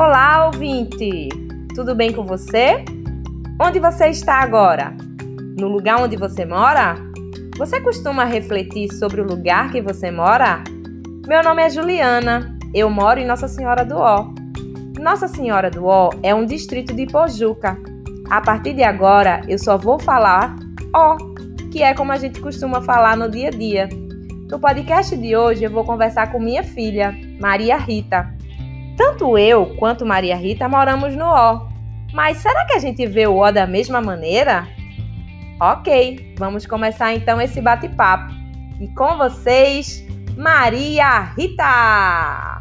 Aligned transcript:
Olá, 0.00 0.46
ouvinte! 0.46 1.28
Tudo 1.74 1.92
bem 1.92 2.12
com 2.12 2.22
você? 2.22 2.84
Onde 3.60 3.80
você 3.80 4.06
está 4.06 4.36
agora? 4.36 4.96
No 5.58 5.66
lugar 5.66 6.00
onde 6.00 6.16
você 6.16 6.46
mora? 6.46 6.94
Você 7.56 7.80
costuma 7.80 8.22
refletir 8.22 8.92
sobre 8.92 9.20
o 9.20 9.26
lugar 9.26 9.72
que 9.72 9.82
você 9.82 10.08
mora? 10.12 10.62
Meu 11.26 11.42
nome 11.42 11.64
é 11.64 11.68
Juliana, 11.68 12.56
eu 12.72 12.88
moro 12.88 13.18
em 13.18 13.26
Nossa 13.26 13.48
Senhora 13.48 13.84
do 13.84 13.96
Ó. 13.96 14.32
Nossa 15.00 15.26
Senhora 15.26 15.68
do 15.68 15.86
Ó 15.86 16.10
é 16.22 16.32
um 16.32 16.46
distrito 16.46 16.94
de 16.94 17.04
Pojuca. 17.04 17.76
A 18.30 18.40
partir 18.40 18.74
de 18.74 18.84
agora, 18.84 19.40
eu 19.48 19.58
só 19.58 19.76
vou 19.76 19.98
falar 19.98 20.54
Ó, 20.94 21.16
que 21.72 21.82
é 21.82 21.92
como 21.92 22.12
a 22.12 22.18
gente 22.18 22.40
costuma 22.40 22.80
falar 22.82 23.16
no 23.16 23.28
dia 23.28 23.48
a 23.48 23.50
dia. 23.50 23.88
No 24.48 24.60
podcast 24.60 25.16
de 25.16 25.36
hoje, 25.36 25.64
eu 25.64 25.72
vou 25.72 25.82
conversar 25.82 26.30
com 26.30 26.38
minha 26.38 26.62
filha, 26.62 27.12
Maria 27.40 27.76
Rita. 27.76 28.37
Tanto 28.98 29.38
eu 29.38 29.76
quanto 29.76 30.04
Maria 30.04 30.34
Rita 30.34 30.68
moramos 30.68 31.14
no 31.14 31.24
O. 31.24 31.68
Mas 32.12 32.38
será 32.38 32.66
que 32.66 32.72
a 32.72 32.80
gente 32.80 33.06
vê 33.06 33.28
o 33.28 33.38
O 33.38 33.52
da 33.52 33.64
mesma 33.64 34.00
maneira? 34.00 34.66
Ok, 35.60 36.34
vamos 36.36 36.66
começar 36.66 37.14
então 37.14 37.40
esse 37.40 37.60
bate-papo. 37.60 38.34
E 38.80 38.88
com 38.88 39.16
vocês, 39.16 40.04
Maria 40.36 41.20
Rita! 41.36 42.58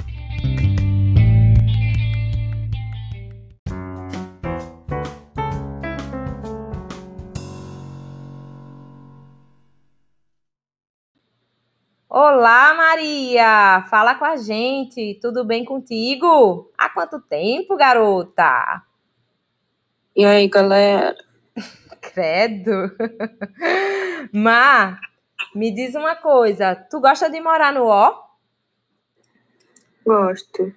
Olá, 12.08 12.66
Maria! 12.98 13.86
Fala 13.92 14.16
com 14.16 14.26
a 14.26 14.38
gente, 14.38 15.20
tudo 15.21 15.46
bem 15.46 15.63
contigo? 15.63 16.71
Há 16.76 16.90
quanto 16.90 17.21
tempo, 17.21 17.77
garota? 17.77 18.82
E 20.16 20.26
aí, 20.26 20.48
galera? 20.48 21.16
Credo! 22.02 22.91
Má, 24.34 24.99
me 25.54 25.70
diz 25.70 25.94
uma 25.94 26.16
coisa, 26.16 26.74
tu 26.74 26.99
gosta 26.99 27.30
de 27.30 27.40
morar 27.40 27.71
no 27.71 27.86
O? 27.86 28.20
Gosto. 30.04 30.74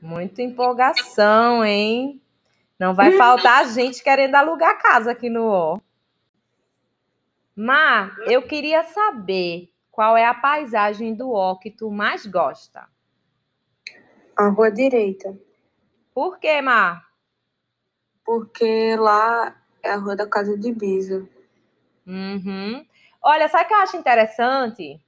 Muita 0.00 0.40
empolgação, 0.40 1.62
hein? 1.62 2.22
Não 2.80 2.94
vai 2.94 3.12
faltar 3.12 3.68
gente 3.68 4.02
querendo 4.02 4.34
alugar 4.34 4.80
casa 4.80 5.10
aqui 5.10 5.28
no 5.28 5.44
O. 5.44 5.80
Má, 7.54 8.16
eu 8.26 8.40
queria 8.40 8.82
saber 8.84 9.68
qual 9.98 10.16
é 10.16 10.24
a 10.24 10.32
paisagem 10.32 11.12
do 11.12 11.32
O 11.32 11.58
que 11.58 11.72
tu 11.72 11.90
mais 11.90 12.24
gosta? 12.24 12.86
A 14.36 14.46
rua 14.46 14.70
direita. 14.70 15.36
Por 16.14 16.38
quê, 16.38 16.62
Má? 16.62 17.02
Porque 18.24 18.94
lá 18.94 19.60
é 19.82 19.90
a 19.90 19.96
rua 19.96 20.14
da 20.14 20.24
casa 20.24 20.56
de 20.56 20.72
Bisa. 20.72 21.28
Uhum. 22.06 22.86
Olha, 23.20 23.48
sabe 23.48 23.64
o 23.64 23.66
que 23.66 23.74
eu 23.74 23.78
acho 23.78 23.96
interessante? 23.96 25.00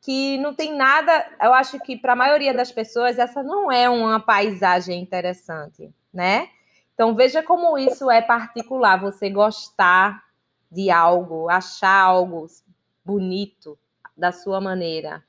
Que 0.00 0.38
não 0.38 0.54
tem 0.54 0.74
nada. 0.74 1.30
Eu 1.42 1.52
acho 1.52 1.78
que 1.80 1.94
para 1.94 2.14
a 2.14 2.16
maioria 2.16 2.54
das 2.54 2.72
pessoas 2.72 3.18
essa 3.18 3.42
não 3.42 3.70
é 3.70 3.86
uma 3.90 4.18
paisagem 4.18 4.98
interessante, 4.98 5.92
né? 6.10 6.48
Então 6.94 7.14
veja 7.14 7.42
como 7.42 7.76
isso 7.76 8.10
é 8.10 8.22
particular. 8.22 8.98
Você 8.98 9.28
gostar 9.28 10.24
de 10.72 10.90
algo, 10.90 11.50
achar 11.50 12.00
algo 12.00 12.46
bonito, 13.04 13.78
da 14.18 14.32
sua 14.32 14.60
maneira. 14.60 15.22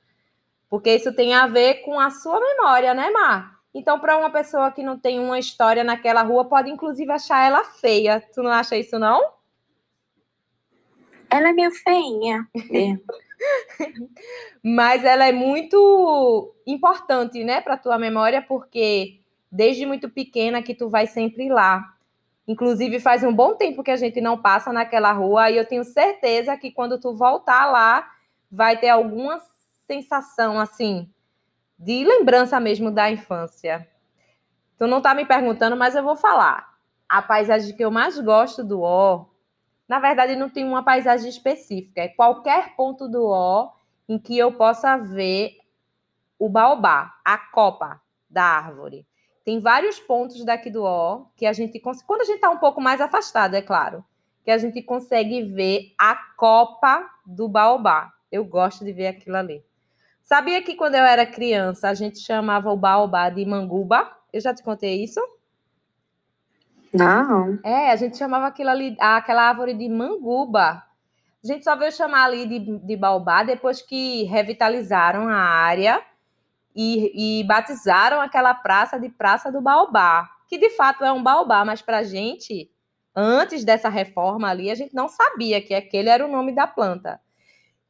Porque 0.70 0.94
isso 0.94 1.14
tem 1.14 1.34
a 1.34 1.48
ver 1.48 1.76
com 1.86 2.00
a 2.00 2.10
sua 2.10 2.40
memória, 2.40 2.94
né, 2.94 3.10
Mar? 3.12 3.60
Então, 3.74 4.00
para 4.00 4.18
uma 4.18 4.32
pessoa 4.32 4.72
que 4.72 4.84
não 4.84 4.98
tem 4.98 5.20
uma 5.20 5.38
história 5.38 5.84
naquela 5.84 6.24
rua, 6.24 6.46
pode 6.46 6.70
inclusive 6.70 7.12
achar 7.12 7.46
ela 7.46 7.64
feia. 7.64 8.22
Tu 8.34 8.42
não 8.42 8.52
acha 8.52 8.76
isso, 8.76 8.98
não? 8.98 9.34
Ela 11.30 11.50
é 11.50 11.54
meio 11.54 11.72
feinha. 11.72 12.48
É. 12.56 12.98
Mas 14.64 15.04
ela 15.04 15.28
é 15.28 15.32
muito 15.32 16.54
importante, 16.66 17.44
né, 17.44 17.62
para 17.62 17.78
tua 17.78 17.98
memória, 17.98 18.42
porque 18.42 19.20
desde 19.52 19.86
muito 19.86 20.10
pequena 20.10 20.62
que 20.62 20.74
tu 20.74 20.90
vai 20.90 21.08
sempre 21.08 21.50
lá. 21.50 21.94
Inclusive, 22.48 23.00
faz 23.00 23.24
um 23.24 23.34
bom 23.34 23.54
tempo 23.54 23.84
que 23.84 23.92
a 23.92 23.96
gente 23.96 24.20
não 24.20 24.38
passa 24.38 24.74
naquela 24.74 25.12
rua, 25.12 25.52
e 25.52 25.58
eu 25.58 25.66
tenho 25.66 25.84
certeza 25.84 26.58
que 26.58 26.72
quando 26.72 27.00
tu 27.00 27.16
voltar 27.16 27.68
lá, 27.72 28.10
vai 28.52 28.78
ter 28.78 28.90
alguma 28.90 29.40
sensação 29.86 30.60
assim 30.60 31.12
de 31.78 32.04
lembrança 32.04 32.60
mesmo 32.60 32.92
da 32.92 33.10
infância. 33.10 33.88
Tu 34.78 34.86
não 34.88 35.02
tá 35.02 35.14
me 35.14 35.26
perguntando, 35.26 35.78
mas 35.78 35.96
eu 35.96 36.04
vou 36.04 36.16
falar. 36.16 36.78
A 37.08 37.22
paisagem 37.22 37.76
que 37.76 37.84
eu 37.84 37.90
mais 37.90 38.20
gosto 38.20 38.64
do 38.64 38.82
O, 38.82 39.26
na 39.88 40.00
verdade, 40.00 40.36
não 40.36 40.50
tem 40.50 40.64
uma 40.64 40.84
paisagem 40.84 41.30
específica. 41.30 42.02
É 42.02 42.08
qualquer 42.10 42.76
ponto 42.76 43.08
do 43.08 43.26
O 43.26 43.72
em 44.08 44.20
que 44.20 44.38
eu 44.38 44.52
possa 44.52 44.98
ver 44.98 45.58
o 46.38 46.48
baobá, 46.50 47.14
a 47.26 47.38
copa 47.38 48.02
da 48.30 48.44
árvore. 48.44 49.06
Tem 49.44 49.60
vários 49.60 50.00
pontos 50.00 50.44
daqui 50.46 50.70
do 50.70 50.84
O 50.84 51.26
que 51.36 51.46
a 51.46 51.54
gente 51.54 51.80
quando 51.80 52.22
a 52.22 52.26
gente 52.26 52.36
está 52.36 52.50
um 52.50 52.58
pouco 52.58 52.80
mais 52.80 53.02
afastado, 53.02 53.56
é 53.56 53.62
claro, 53.62 54.06
que 54.44 54.52
a 54.52 54.58
gente 54.58 54.82
consegue 54.82 55.44
ver 55.44 55.94
a 55.98 56.16
copa 56.38 57.10
do 57.26 57.48
baobá. 57.48 58.14
Eu 58.32 58.46
gosto 58.46 58.86
de 58.86 58.92
ver 58.94 59.08
aquilo 59.08 59.38
ali. 59.38 59.64
Sabia 60.24 60.62
que 60.62 60.76
quando 60.76 60.96
eu 60.96 61.04
era 61.04 61.26
criança 61.26 61.90
a 61.90 61.94
gente 61.94 62.20
chamava 62.20 62.72
o 62.72 62.78
baobá 62.78 63.30
de 63.30 63.44
manguba? 63.46 64.16
Eu 64.32 64.40
já 64.40 64.54
te 64.54 64.62
contei 64.62 65.04
isso? 65.04 65.20
Não. 66.94 67.58
É, 67.64 67.92
a 67.92 67.96
gente 67.96 68.18
chamava 68.18 68.46
aquilo 68.46 68.70
ali, 68.70 68.96
aquela 69.00 69.50
árvore 69.50 69.74
de 69.74 69.90
manguba. 69.90 70.84
A 71.44 71.48
gente 71.48 71.64
só 71.64 71.76
veio 71.76 71.92
chamar 71.92 72.26
ali 72.26 72.46
de, 72.46 72.78
de 72.78 72.96
baobá 72.96 73.44
depois 73.44 73.82
que 73.82 74.24
revitalizaram 74.24 75.28
a 75.28 75.36
área 75.36 76.00
e, 76.76 77.40
e 77.40 77.44
batizaram 77.46 78.22
aquela 78.22 78.54
praça 78.54 79.00
de 79.00 79.10
Praça 79.10 79.52
do 79.52 79.62
Baobá, 79.62 80.30
que 80.48 80.58
de 80.58 80.70
fato 80.72 81.04
é 81.04 81.12
um 81.12 81.24
baobá, 81.24 81.66
mas 81.66 81.82
para 81.82 82.00
a 82.00 82.04
gente, 82.04 82.70
antes 83.16 83.64
dessa 83.64 83.90
reforma 83.90 84.50
ali, 84.50 84.70
a 84.70 84.76
gente 84.76 84.94
não 84.94 85.08
sabia 85.08 85.62
que 85.62 85.74
aquele 85.74 86.10
era 86.10 86.26
o 86.26 86.32
nome 86.32 86.54
da 86.54 86.68
planta 86.68 87.20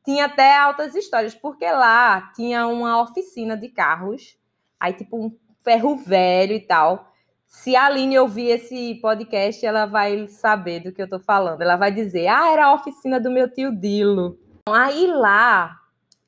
tinha 0.03 0.25
até 0.25 0.57
altas 0.57 0.95
histórias, 0.95 1.35
porque 1.35 1.69
lá 1.69 2.31
tinha 2.35 2.67
uma 2.67 3.01
oficina 3.01 3.55
de 3.55 3.69
carros, 3.69 4.37
aí 4.79 4.93
tipo 4.93 5.17
um 5.17 5.35
ferro 5.63 5.95
velho 5.95 6.53
e 6.53 6.59
tal. 6.59 7.11
Se 7.45 7.75
a 7.75 7.85
Aline 7.85 8.19
ouvir 8.19 8.49
esse 8.49 8.95
podcast, 9.01 9.65
ela 9.65 9.85
vai 9.85 10.27
saber 10.27 10.81
do 10.81 10.91
que 10.91 11.01
eu 11.01 11.09
tô 11.09 11.19
falando. 11.19 11.61
Ela 11.61 11.75
vai 11.75 11.91
dizer, 11.91 12.27
ah, 12.27 12.51
era 12.51 12.65
a 12.65 12.73
oficina 12.73 13.19
do 13.19 13.31
meu 13.31 13.51
tio 13.51 13.75
Dilo. 13.75 14.37
Aí 14.67 15.07
lá 15.07 15.75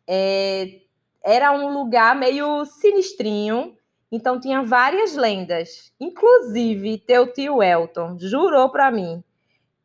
é, 0.08 0.82
era 1.24 1.52
um 1.52 1.72
lugar 1.72 2.16
meio 2.16 2.66
sinistrinho, 2.66 3.78
então 4.12 4.40
tinha 4.40 4.64
várias 4.64 5.16
lendas. 5.16 5.94
Inclusive, 6.00 6.98
teu 6.98 7.32
tio 7.32 7.62
Elton 7.62 8.18
jurou 8.20 8.70
para 8.70 8.92
mim 8.92 9.24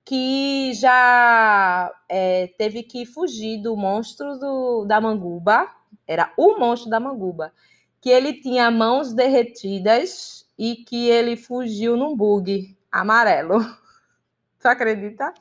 que 0.07 0.73
já 0.73 1.93
é, 2.09 2.47
teve 2.57 2.85
que 2.85 3.05
fugir 3.05 3.61
do 3.61 3.77
monstro 3.77 4.39
do, 4.39 4.85
da 4.85 5.01
Manguba, 5.01 5.69
era 6.07 6.33
o 6.37 6.57
monstro 6.57 6.89
da 6.89 7.01
Manguba, 7.01 7.53
que 8.01 8.09
ele 8.09 8.35
tinha 8.35 8.71
mãos 8.71 9.13
derretidas 9.13 10.49
e 10.57 10.77
que 10.77 11.09
ele 11.09 11.37
fugiu 11.37 11.97
num 11.97 12.17
bug 12.17 12.79
amarelo. 12.91 13.59
Tu 14.61 14.69
acredita? 14.69 15.35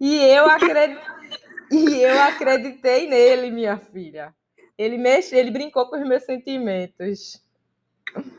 E 0.00 0.16
eu, 0.16 0.48
acred... 0.48 0.96
e 1.70 2.02
eu 2.02 2.22
acreditei 2.22 3.08
nele, 3.08 3.50
minha 3.50 3.76
filha. 3.78 4.34
Ele 4.78 4.96
mexeu, 4.96 5.38
ele 5.38 5.50
brincou 5.50 5.86
com 5.90 5.96
os 6.00 6.08
meus 6.08 6.24
sentimentos. 6.24 7.44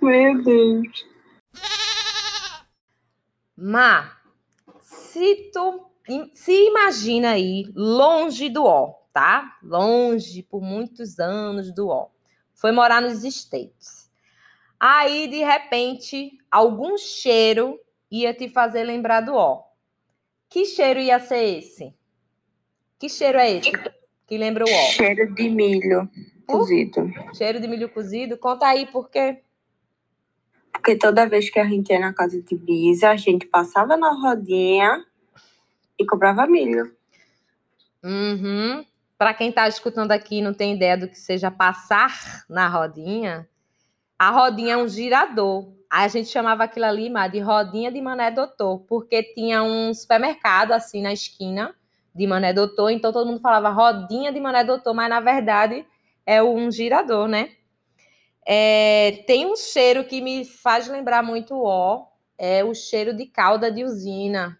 Meu 0.01 0.41
Deus. 0.41 1.05
Má, 3.55 4.20
se 5.11 5.51
tu 5.51 5.91
se 6.33 6.67
imagina 6.67 7.31
aí 7.31 7.65
longe 7.75 8.49
do 8.49 8.63
O, 8.63 8.93
tá? 9.13 9.57
Longe 9.61 10.41
por 10.43 10.61
muitos 10.61 11.19
anos 11.19 11.73
do 11.73 11.89
O. 11.89 12.09
Foi 12.53 12.71
morar 12.71 13.01
nos 13.01 13.23
States. 13.23 14.09
Aí, 14.79 15.27
de 15.27 15.43
repente, 15.43 16.31
algum 16.49 16.97
cheiro 16.97 17.79
ia 18.09 18.33
te 18.33 18.49
fazer 18.49 18.83
lembrar 18.83 19.21
do 19.21 19.35
O. 19.35 19.63
Que 20.49 20.65
cheiro 20.65 20.99
ia 20.99 21.19
ser 21.19 21.43
esse? 21.57 21.93
Que 22.97 23.09
cheiro 23.09 23.37
é 23.37 23.51
esse 23.51 23.71
que 24.27 24.37
lembra 24.37 24.63
o 24.63 24.67
O? 24.67 24.91
Cheiro 24.91 25.33
de 25.35 25.49
milho 25.49 26.09
cozido. 26.47 27.01
Uh, 27.01 27.35
cheiro 27.35 27.59
de 27.59 27.67
milho 27.67 27.89
cozido? 27.89 28.37
Conta 28.37 28.67
aí 28.67 28.85
por 28.85 29.09
quê? 29.09 29.43
Porque 30.81 30.95
toda 30.95 31.29
vez 31.29 31.47
que 31.47 31.59
a 31.59 31.63
gente 31.63 31.93
ia 31.93 31.99
na 31.99 32.11
casa 32.11 32.41
de 32.41 32.55
Bisa, 32.55 33.11
a 33.11 33.15
gente 33.15 33.45
passava 33.45 33.95
na 33.95 34.13
rodinha 34.13 35.05
e 35.97 36.03
comprava 36.03 36.47
milho. 36.47 36.91
Uhum. 38.03 38.83
Para 39.15 39.31
quem 39.35 39.49
está 39.49 39.67
escutando 39.67 40.11
aqui 40.11 40.39
e 40.39 40.41
não 40.41 40.55
tem 40.55 40.73
ideia 40.73 40.97
do 40.97 41.07
que 41.07 41.19
seja 41.19 41.51
passar 41.51 42.43
na 42.49 42.67
rodinha, 42.67 43.47
a 44.17 44.31
rodinha 44.31 44.73
é 44.73 44.77
um 44.77 44.87
girador. 44.87 45.71
a 45.87 46.07
gente 46.07 46.29
chamava 46.29 46.63
aquilo 46.63 46.85
ali, 46.85 47.11
Má, 47.11 47.27
de 47.27 47.39
rodinha 47.39 47.91
de 47.91 48.01
Mané 48.01 48.31
Doutor, 48.31 48.79
porque 48.87 49.21
tinha 49.21 49.61
um 49.61 49.93
supermercado 49.93 50.71
assim 50.71 51.03
na 51.03 51.13
esquina 51.13 51.75
de 52.15 52.25
Mané 52.25 52.53
Doutor, 52.53 52.89
então 52.89 53.13
todo 53.13 53.27
mundo 53.27 53.39
falava 53.39 53.69
rodinha 53.69 54.33
de 54.33 54.39
Mané 54.39 54.63
Doutor, 54.63 54.95
mas 54.95 55.09
na 55.09 55.19
verdade 55.19 55.85
é 56.25 56.41
um 56.41 56.71
girador, 56.71 57.27
né? 57.27 57.51
É, 58.45 59.23
tem 59.27 59.45
um 59.45 59.55
cheiro 59.55 60.03
que 60.03 60.21
me 60.21 60.45
faz 60.45 60.87
lembrar 60.87 61.23
muito 61.23 61.53
o 61.53 61.63
ó, 61.63 62.07
é 62.37 62.63
o 62.63 62.73
cheiro 62.73 63.15
de 63.15 63.25
calda 63.25 63.71
de 63.71 63.83
usina. 63.83 64.57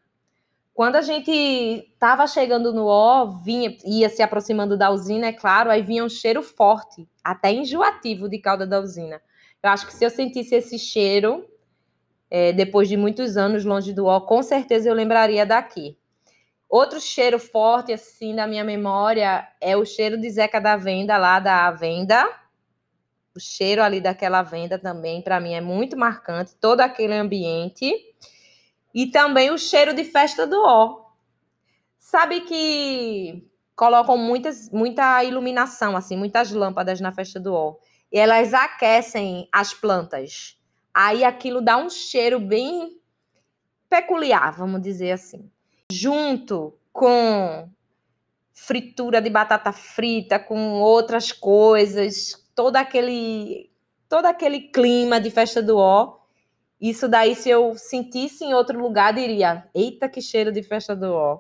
Quando 0.74 0.96
a 0.96 1.02
gente 1.02 1.32
estava 1.32 2.26
chegando 2.28 2.74
no 2.74 2.86
ó, 2.86 3.26
vinha, 3.44 3.76
ia 3.86 4.10
se 4.10 4.22
aproximando 4.22 4.78
da 4.78 4.90
usina, 4.90 5.28
é 5.28 5.34
claro, 5.34 5.70
aí 5.70 5.82
vinha 5.82 6.04
um 6.04 6.10
cheiro 6.10 6.42
forte, 6.42 7.08
até 7.24 7.52
enjoativo 7.52 8.30
de 8.30 8.40
calda 8.40 8.66
da 8.66 8.80
usina. 8.80 9.22
Eu 9.62 9.70
acho 9.70 9.86
que 9.86 9.94
se 9.94 10.04
eu 10.04 10.10
sentisse 10.10 10.56
esse 10.56 10.80
cheiro, 10.80 11.46
é, 12.30 12.54
depois 12.54 12.88
de 12.88 12.96
muitos 12.96 13.36
anos 13.36 13.66
longe 13.66 13.94
do 13.94 14.06
ó, 14.06 14.22
com 14.22 14.42
certeza 14.42 14.90
eu 14.90 14.96
lembraria 14.96 15.46
daqui. 15.46 15.98
Outro 16.70 17.02
cheiro 17.02 17.38
forte, 17.38 17.92
assim, 17.92 18.34
da 18.34 18.48
minha 18.48 18.64
memória 18.64 19.46
é 19.60 19.76
o 19.76 19.86
cheiro 19.86 20.18
de 20.18 20.30
Zeca 20.30 20.62
da 20.62 20.78
Venda, 20.78 21.18
lá 21.18 21.38
da 21.38 21.70
Venda. 21.72 22.26
O 23.36 23.40
cheiro 23.40 23.82
ali 23.82 24.02
daquela 24.02 24.42
venda 24.42 24.78
também, 24.78 25.22
para 25.22 25.40
mim, 25.40 25.54
é 25.54 25.62
muito 25.62 25.98
marcante, 25.98 26.56
todo 26.56 26.82
aquele 26.82 27.14
ambiente. 27.14 27.92
E 28.94 29.08
também 29.08 29.52
o 29.52 29.58
cheiro 29.58 29.94
de 29.94 30.04
festa 30.04 30.46
do 30.46 30.62
ó. 30.62 31.06
Sabe 31.98 32.42
que 32.42 33.48
colocam 33.76 34.18
muitas, 34.18 34.70
muita 34.70 35.24
iluminação, 35.24 35.96
assim, 35.96 36.18
muitas 36.18 36.52
lâmpadas 36.52 37.00
na 37.00 37.12
festa 37.14 37.40
do 37.40 37.54
ó 37.54 37.78
e 38.12 38.20
elas 38.20 38.54
aquecem 38.54 39.48
as 39.52 39.74
plantas. 39.74 40.58
Aí 40.94 41.24
aquilo 41.24 41.62
dá 41.62 41.78
um 41.78 41.90
cheiro 41.90 42.40
bem 42.40 43.00
peculiar, 43.90 44.52
vamos 44.52 44.82
dizer 44.82 45.12
assim. 45.12 45.50
Junto 45.90 46.78
com 46.92 47.70
fritura 48.54 49.22
de 49.22 49.30
batata 49.30 49.72
frita, 49.72 50.38
com 50.38 50.82
outras 50.82 51.32
coisas, 51.32 52.41
todo 52.62 52.76
aquele 52.76 53.72
todo 54.08 54.26
aquele 54.26 54.62
clima 54.62 55.20
de 55.20 55.32
festa 55.32 55.64
do 55.64 55.78
ó. 55.78 56.20
Isso 56.80 57.08
daí, 57.08 57.34
se 57.34 57.50
eu 57.50 57.76
sentisse 57.76 58.44
em 58.44 58.54
outro 58.54 58.80
lugar, 58.80 59.14
diria: 59.14 59.68
Eita, 59.74 60.08
que 60.08 60.22
cheiro 60.22 60.52
de 60.52 60.62
festa 60.62 60.96
do 60.96 61.12
ó. 61.12 61.40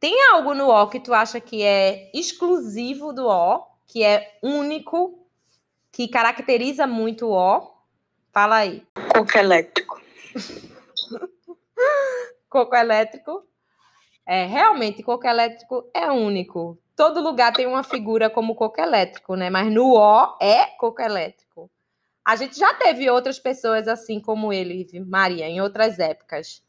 Tem 0.00 0.12
algo 0.32 0.52
no 0.52 0.68
ó 0.68 0.86
que 0.86 0.98
tu 0.98 1.14
acha 1.14 1.40
que 1.40 1.62
é 1.62 2.10
exclusivo 2.12 3.12
do 3.12 3.26
ó, 3.26 3.64
que 3.86 4.02
é 4.02 4.38
único 4.42 5.24
que 5.92 6.08
caracteriza 6.08 6.84
muito 6.84 7.26
o 7.26 7.30
O? 7.30 7.70
Fala 8.32 8.56
aí. 8.56 8.82
Coco 9.14 9.38
elétrico. 9.38 10.02
coco 12.48 12.74
elétrico. 12.74 13.44
É, 14.26 14.46
realmente, 14.46 15.04
coco 15.04 15.28
elétrico 15.28 15.88
é 15.94 16.10
único. 16.10 16.76
Todo 17.00 17.22
lugar 17.22 17.54
tem 17.54 17.66
uma 17.66 17.82
figura 17.82 18.28
como 18.28 18.54
coco 18.54 18.78
elétrico, 18.78 19.34
né? 19.34 19.48
Mas 19.48 19.72
no 19.72 19.94
O 19.94 20.36
é 20.38 20.66
coco 20.76 21.00
elétrico. 21.00 21.70
A 22.22 22.36
gente 22.36 22.58
já 22.58 22.74
teve 22.74 23.08
outras 23.08 23.38
pessoas 23.38 23.88
assim 23.88 24.20
como 24.20 24.52
ele, 24.52 24.86
Maria, 25.06 25.48
em 25.48 25.62
outras 25.62 25.98
épocas. 25.98 26.62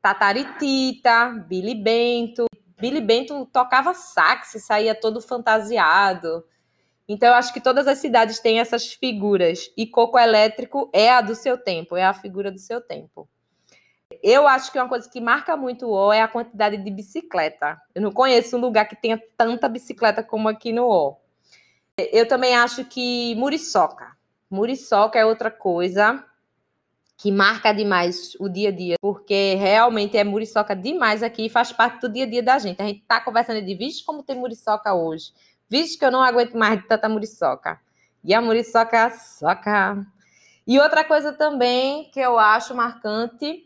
Tataritita, 0.00 1.28
Billy 1.46 1.74
Bento. 1.74 2.46
Billy 2.80 3.02
Bento 3.02 3.44
tocava 3.52 3.92
sax, 3.92 4.64
saía 4.64 4.94
todo 4.94 5.20
fantasiado. 5.20 6.42
Então, 7.06 7.28
eu 7.28 7.34
acho 7.34 7.52
que 7.52 7.60
todas 7.60 7.86
as 7.86 7.98
cidades 7.98 8.40
têm 8.40 8.60
essas 8.60 8.94
figuras. 8.94 9.70
E 9.76 9.86
coco 9.86 10.18
elétrico 10.18 10.90
é 10.90 11.10
a 11.10 11.20
do 11.20 11.34
seu 11.34 11.58
tempo, 11.58 11.98
é 11.98 12.04
a 12.06 12.14
figura 12.14 12.50
do 12.50 12.58
seu 12.58 12.80
tempo. 12.80 13.28
Eu 14.22 14.46
acho 14.46 14.72
que 14.72 14.78
uma 14.78 14.88
coisa 14.88 15.08
que 15.08 15.20
marca 15.20 15.56
muito 15.56 15.88
o 15.88 16.12
é 16.12 16.22
a 16.22 16.28
quantidade 16.28 16.76
de 16.76 16.90
bicicleta. 16.90 17.80
Eu 17.94 18.02
não 18.02 18.12
conheço 18.12 18.56
um 18.56 18.60
lugar 18.60 18.86
que 18.86 18.96
tenha 18.96 19.20
tanta 19.36 19.68
bicicleta 19.68 20.22
como 20.22 20.48
aqui 20.48 20.72
no 20.72 20.86
O. 20.86 21.16
Eu 21.98 22.26
também 22.28 22.54
acho 22.54 22.84
que 22.84 23.34
Muriçoca. 23.36 24.16
Muriçoca 24.50 25.18
é 25.18 25.24
outra 25.24 25.50
coisa 25.50 26.24
que 27.16 27.32
marca 27.32 27.72
demais 27.72 28.34
o 28.38 28.48
dia 28.48 28.68
a 28.68 28.72
dia, 28.72 28.96
porque 29.00 29.54
realmente 29.54 30.18
é 30.18 30.22
muriçoca 30.22 30.76
demais 30.76 31.22
aqui 31.22 31.46
e 31.46 31.48
faz 31.48 31.72
parte 31.72 32.02
do 32.02 32.12
dia 32.12 32.24
a 32.24 32.28
dia 32.28 32.42
da 32.42 32.58
gente. 32.58 32.82
A 32.82 32.86
gente 32.86 33.00
tá 33.08 33.18
conversando 33.20 33.64
de 33.64 33.74
vixe 33.74 34.04
como 34.04 34.22
tem 34.22 34.36
muriçoca 34.36 34.92
hoje 34.92 35.32
visto 35.68 35.98
que 35.98 36.04
eu 36.04 36.10
não 36.10 36.22
aguento 36.22 36.54
mais 36.54 36.80
de 36.80 36.86
tanta 36.86 37.08
muriçoca. 37.08 37.80
E 38.24 38.34
a 38.34 38.40
muriçoca 38.40 39.10
soca. 39.10 40.04
E 40.66 40.78
outra 40.78 41.04
coisa 41.04 41.32
também 41.32 42.10
que 42.10 42.20
eu 42.20 42.38
acho 42.38 42.74
marcante 42.74 43.65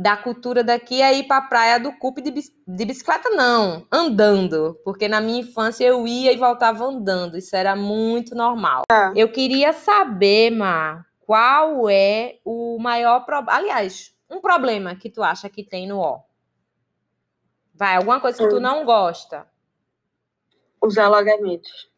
da 0.00 0.16
cultura 0.16 0.64
daqui 0.64 1.02
é 1.02 1.14
ir 1.14 1.24
para 1.24 1.36
a 1.36 1.46
praia 1.46 1.78
do 1.78 1.92
Cupe 1.92 2.22
de, 2.22 2.32
de 2.32 2.84
bicicleta, 2.86 3.28
não, 3.28 3.86
andando. 3.92 4.80
Porque 4.82 5.06
na 5.06 5.20
minha 5.20 5.40
infância 5.40 5.84
eu 5.84 6.06
ia 6.08 6.32
e 6.32 6.38
voltava 6.38 6.84
andando. 6.84 7.36
Isso 7.36 7.54
era 7.54 7.76
muito 7.76 8.34
normal. 8.34 8.84
É. 8.90 9.12
Eu 9.14 9.30
queria 9.30 9.74
saber, 9.74 10.52
Mar, 10.52 11.04
qual 11.20 11.86
é 11.90 12.38
o 12.46 12.78
maior 12.78 13.26
problema. 13.26 13.58
Aliás, 13.58 14.14
um 14.30 14.40
problema 14.40 14.96
que 14.96 15.10
tu 15.10 15.22
acha 15.22 15.50
que 15.50 15.62
tem 15.62 15.86
no 15.86 15.98
O. 15.98 16.22
Vai, 17.74 17.96
alguma 17.96 18.20
coisa 18.20 18.38
que 18.38 18.48
tu 18.48 18.58
não 18.58 18.86
gosta 18.86 19.46
os 20.80 20.96
alagamentos. 20.96 21.89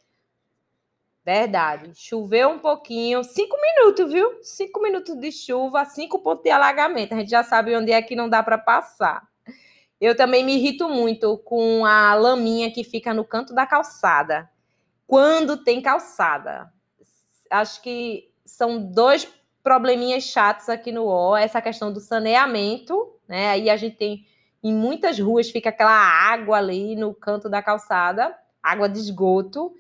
Verdade. 1.25 1.93
Choveu 1.95 2.51
um 2.51 2.59
pouquinho, 2.59 3.23
cinco 3.23 3.57
minutos, 3.61 4.13
viu? 4.13 4.39
Cinco 4.43 4.83
minutos 4.83 5.19
de 5.19 5.31
chuva, 5.31 5.85
cinco 5.85 6.19
pontos 6.19 6.43
de 6.43 6.51
alagamento. 6.51 7.15
A 7.15 7.19
gente 7.19 7.31
já 7.31 7.45
sabe 7.45 7.77
onde 7.77 7.93
é 7.93 8.03
que 8.03 8.17
não 8.17 8.29
dá 8.29 8.43
para 8.43 8.59
passar. 8.59 9.23
Eu 10.01 10.17
também 10.17 10.45
me 10.45 10.57
irrito 10.57 10.89
muito 10.89 11.39
com 11.39 11.87
a 11.87 12.15
laminha 12.15 12.73
que 12.73 12.83
fica 12.83 13.15
no 13.15 13.25
canto 13.25 13.55
da 13.55 13.65
calçada. 13.65 14.51
Quando 15.07 15.63
tem 15.63 15.81
calçada. 15.81 16.73
Acho 17.49 17.81
que 17.83 18.33
são 18.45 18.83
dois 18.83 19.29
probleminhas 19.63 20.25
chatos 20.25 20.69
aqui 20.69 20.91
no 20.91 21.05
O, 21.05 21.37
essa 21.37 21.63
questão 21.63 21.93
do 21.93 22.01
saneamento, 22.01 23.15
né? 23.29 23.51
Aí 23.51 23.71
a 23.71 23.77
gente 23.77 23.97
tem 23.97 24.27
em 24.61 24.75
muitas 24.75 25.19
ruas 25.19 25.51
fica 25.51 25.69
aquela 25.69 25.93
água 25.93 26.57
ali 26.57 26.97
no 26.97 27.15
canto 27.15 27.49
da 27.49 27.63
calçada 27.63 28.37
água 28.63 28.89
de 28.89 28.99
esgoto. 28.99 29.75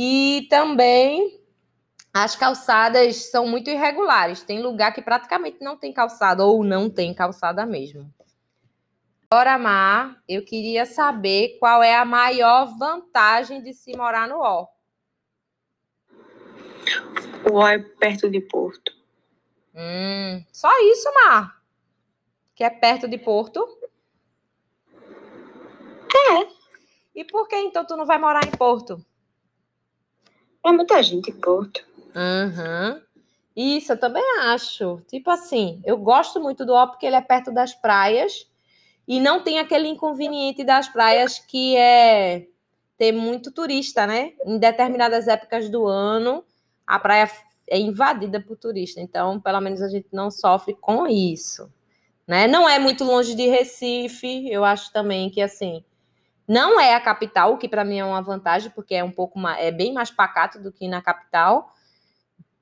E 0.00 0.46
também 0.48 1.40
as 2.14 2.36
calçadas 2.36 3.16
são 3.32 3.48
muito 3.48 3.68
irregulares. 3.68 4.44
Tem 4.44 4.62
lugar 4.62 4.94
que 4.94 5.02
praticamente 5.02 5.58
não 5.60 5.76
tem 5.76 5.92
calçada 5.92 6.44
ou 6.44 6.62
não 6.62 6.88
tem 6.88 7.12
calçada 7.12 7.66
mesmo. 7.66 8.08
Agora, 9.28 9.58
Mar, 9.58 10.22
eu 10.28 10.44
queria 10.44 10.86
saber 10.86 11.58
qual 11.58 11.82
é 11.82 11.96
a 11.96 12.04
maior 12.04 12.78
vantagem 12.78 13.60
de 13.60 13.74
se 13.74 13.90
morar 13.96 14.28
no 14.28 14.38
O. 14.38 14.68
O 17.50 17.54
O 17.54 17.66
é 17.66 17.80
perto 17.80 18.30
de 18.30 18.40
Porto. 18.40 18.92
Hum, 19.74 20.44
só 20.52 20.70
isso, 20.92 21.12
Mar? 21.12 21.60
Que 22.54 22.62
é 22.62 22.70
perto 22.70 23.08
de 23.08 23.18
Porto? 23.18 23.66
É. 26.30 26.48
E 27.16 27.24
por 27.24 27.48
que 27.48 27.56
então 27.56 27.84
tu 27.84 27.96
não 27.96 28.06
vai 28.06 28.16
morar 28.16 28.46
em 28.46 28.56
Porto? 28.56 29.04
É 30.68 30.72
muita 30.72 31.02
gente 31.02 31.32
Porto. 31.32 31.82
Uhum. 32.14 33.00
Isso, 33.56 33.92
eu 33.92 33.98
também 33.98 34.22
acho. 34.40 35.00
Tipo 35.08 35.30
assim, 35.30 35.80
eu 35.84 35.96
gosto 35.96 36.40
muito 36.40 36.66
do 36.66 36.74
O 36.74 36.86
porque 36.88 37.06
ele 37.06 37.16
é 37.16 37.20
perto 37.22 37.50
das 37.50 37.74
praias 37.74 38.46
e 39.06 39.18
não 39.18 39.42
tem 39.42 39.58
aquele 39.58 39.88
inconveniente 39.88 40.62
das 40.62 40.86
praias 40.88 41.38
que 41.38 41.74
é 41.74 42.46
ter 42.98 43.12
muito 43.12 43.50
turista, 43.50 44.06
né? 44.06 44.34
Em 44.44 44.58
determinadas 44.58 45.26
épocas 45.26 45.70
do 45.70 45.86
ano, 45.86 46.44
a 46.86 46.98
praia 46.98 47.30
é 47.66 47.78
invadida 47.78 48.38
por 48.38 48.56
turista. 48.58 49.00
Então, 49.00 49.40
pelo 49.40 49.60
menos 49.62 49.80
a 49.80 49.88
gente 49.88 50.08
não 50.12 50.30
sofre 50.30 50.76
com 50.78 51.06
isso, 51.06 51.72
né? 52.26 52.46
Não 52.46 52.68
é 52.68 52.78
muito 52.78 53.04
longe 53.04 53.34
de 53.34 53.46
Recife, 53.46 54.50
eu 54.50 54.64
acho 54.64 54.92
também 54.92 55.30
que 55.30 55.40
assim, 55.40 55.82
não 56.48 56.80
é 56.80 56.94
a 56.94 57.00
capital, 57.00 57.52
o 57.52 57.58
que 57.58 57.68
para 57.68 57.84
mim 57.84 57.98
é 57.98 58.04
uma 58.04 58.22
vantagem, 58.22 58.70
porque 58.70 58.94
é 58.94 59.04
um 59.04 59.10
pouco 59.10 59.38
mais, 59.38 59.62
é 59.62 59.70
bem 59.70 59.92
mais 59.92 60.10
pacato 60.10 60.58
do 60.58 60.72
que 60.72 60.88
na 60.88 61.02
capital. 61.02 61.74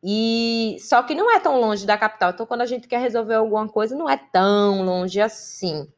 E 0.02 0.76
só 0.81 1.02
que 1.05 1.14
não 1.14 1.31
é 1.31 1.38
tão 1.38 1.61
longe 1.61 1.87
da 1.87 1.97
capital. 1.97 2.31
Então, 2.31 2.47
quando 2.47 2.62
a 2.62 2.66
gente 2.66 2.88
quer 2.88 3.00
resolver 3.00 3.35
alguma 3.35 3.69
coisa, 3.69 3.97
não 3.97 4.09
é 4.09 4.16
tão 4.16 4.83
longe 4.85 5.21
assim. 5.21 5.88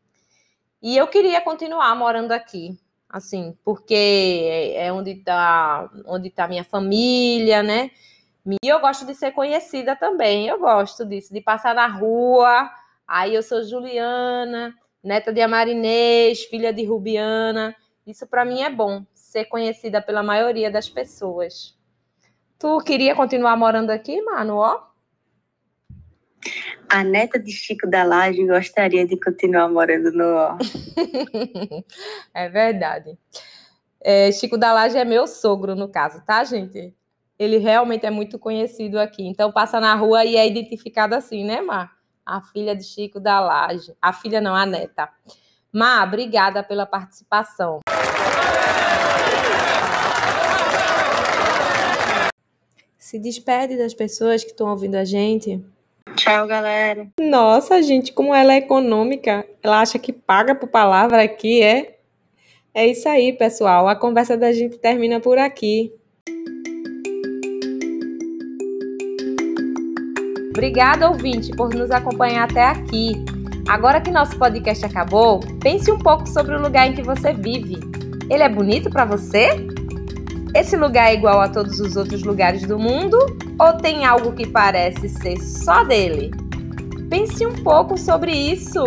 E 0.82 0.96
eu 0.96 1.06
queria 1.08 1.40
continuar 1.40 1.94
morando 1.96 2.32
aqui, 2.32 2.78
assim, 3.08 3.56
porque 3.64 4.74
é 4.76 4.92
onde 4.92 5.12
está 5.12 5.90
onde 6.06 6.30
tá 6.30 6.46
minha 6.46 6.64
família, 6.64 7.62
né? 7.62 7.90
E 8.62 8.68
eu 8.68 8.80
gosto 8.80 9.04
de 9.06 9.14
ser 9.14 9.32
conhecida 9.32 9.96
também. 9.96 10.46
Eu 10.46 10.58
gosto 10.58 11.04
disso, 11.04 11.32
de 11.32 11.40
passar 11.40 11.74
na 11.74 11.86
rua. 11.86 12.70
Aí 13.06 13.34
eu 13.34 13.42
sou 13.42 13.64
Juliana, 13.64 14.74
neta 15.08 15.32
de 15.32 15.40
Amarinês, 15.40 16.44
filha 16.44 16.70
de 16.70 16.84
Rubiana. 16.84 17.74
Isso 18.06 18.26
para 18.26 18.44
mim 18.44 18.60
é 18.60 18.68
bom, 18.68 19.04
ser 19.14 19.46
conhecida 19.46 20.02
pela 20.02 20.22
maioria 20.22 20.70
das 20.70 20.86
pessoas. 20.86 21.74
Tu 22.58 22.78
queria 22.80 23.16
continuar 23.16 23.56
morando 23.56 23.88
aqui, 23.88 24.20
Manu? 24.20 24.56
Ó? 24.56 24.86
a 26.90 27.02
neta 27.04 27.38
de 27.38 27.50
Chico 27.50 27.86
da 27.86 28.04
Laje 28.04 28.46
gostaria 28.46 29.06
de 29.06 29.18
continuar 29.18 29.68
morando 29.68 30.10
no 30.12 30.56
é 32.32 32.48
verdade. 32.48 33.18
É, 34.00 34.30
Chico 34.32 34.56
da 34.56 34.72
Laje 34.72 34.96
é 34.96 35.04
meu 35.04 35.26
sogro, 35.26 35.74
no 35.74 35.88
caso, 35.88 36.24
tá, 36.24 36.44
gente? 36.44 36.94
Ele 37.38 37.58
realmente 37.58 38.06
é 38.06 38.10
muito 38.10 38.38
conhecido 38.38 38.98
aqui. 38.98 39.26
Então, 39.26 39.52
passa 39.52 39.80
na 39.80 39.94
rua 39.94 40.24
e 40.24 40.36
é 40.36 40.46
identificado 40.46 41.14
assim, 41.14 41.44
né, 41.44 41.60
Mar? 41.60 41.97
A 42.28 42.42
filha 42.42 42.76
de 42.76 42.84
Chico 42.84 43.18
da 43.18 43.40
Laje. 43.40 43.96
A 44.02 44.12
filha 44.12 44.38
não, 44.38 44.54
a 44.54 44.66
neta. 44.66 45.08
Mar, 45.72 46.06
obrigada 46.06 46.62
pela 46.62 46.84
participação. 46.84 47.80
Se 52.98 53.18
despede 53.18 53.78
das 53.78 53.94
pessoas 53.94 54.44
que 54.44 54.50
estão 54.50 54.68
ouvindo 54.68 54.96
a 54.96 55.06
gente. 55.06 55.64
Tchau, 56.16 56.46
galera. 56.46 57.08
Nossa, 57.18 57.80
gente, 57.82 58.12
como 58.12 58.34
ela 58.34 58.52
é 58.52 58.58
econômica. 58.58 59.48
Ela 59.62 59.80
acha 59.80 59.98
que 59.98 60.12
paga 60.12 60.54
por 60.54 60.68
palavra 60.68 61.22
aqui, 61.22 61.62
é? 61.62 61.96
É 62.74 62.86
isso 62.86 63.08
aí, 63.08 63.32
pessoal. 63.32 63.88
A 63.88 63.96
conversa 63.96 64.36
da 64.36 64.52
gente 64.52 64.76
termina 64.76 65.18
por 65.18 65.38
aqui. 65.38 65.94
Obrigada, 70.58 71.08
ouvinte, 71.08 71.52
por 71.52 71.72
nos 71.72 71.88
acompanhar 71.92 72.50
até 72.50 72.64
aqui. 72.64 73.24
Agora 73.68 74.00
que 74.00 74.10
nosso 74.10 74.36
podcast 74.36 74.84
acabou, 74.84 75.38
pense 75.62 75.88
um 75.88 76.00
pouco 76.00 76.28
sobre 76.28 76.56
o 76.56 76.60
lugar 76.60 76.88
em 76.88 76.94
que 76.94 77.00
você 77.00 77.32
vive. 77.32 77.78
Ele 78.28 78.42
é 78.42 78.48
bonito 78.48 78.90
para 78.90 79.04
você? 79.04 79.50
Esse 80.52 80.76
lugar 80.76 81.12
é 81.12 81.14
igual 81.14 81.40
a 81.40 81.48
todos 81.48 81.78
os 81.78 81.94
outros 81.94 82.24
lugares 82.24 82.66
do 82.66 82.76
mundo 82.76 83.16
ou 83.56 83.74
tem 83.74 84.04
algo 84.04 84.32
que 84.32 84.48
parece 84.48 85.08
ser 85.08 85.38
só 85.38 85.84
dele? 85.84 86.32
Pense 87.08 87.46
um 87.46 87.54
pouco 87.62 87.96
sobre 87.96 88.32
isso. 88.32 88.82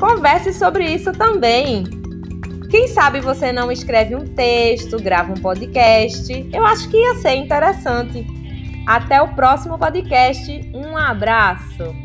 Converse 0.00 0.54
sobre 0.54 0.86
isso 0.86 1.12
também. 1.12 1.84
Quem 2.70 2.88
sabe 2.88 3.20
você 3.20 3.52
não 3.52 3.70
escreve 3.70 4.16
um 4.16 4.24
texto, 4.24 4.96
grava 4.96 5.32
um 5.32 5.36
podcast? 5.36 6.48
Eu 6.50 6.64
acho 6.64 6.88
que 6.88 6.96
ia 6.96 7.16
ser 7.16 7.34
interessante. 7.34 8.26
Até 8.86 9.20
o 9.22 9.28
próximo 9.34 9.78
podcast. 9.78 10.70
Um 10.74 10.96
abraço. 10.96 12.03